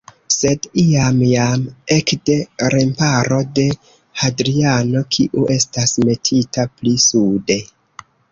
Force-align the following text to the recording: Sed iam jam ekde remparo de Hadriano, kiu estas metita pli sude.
Sed 0.33 0.63
iam 0.83 1.19
jam 1.31 1.65
ekde 1.95 2.37
remparo 2.75 3.37
de 3.59 3.67
Hadriano, 4.23 5.05
kiu 5.17 5.45
estas 5.59 5.95
metita 6.09 6.67
pli 6.79 6.95
sude. 7.07 7.63